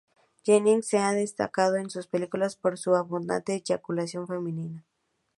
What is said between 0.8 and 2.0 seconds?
se ha destacado en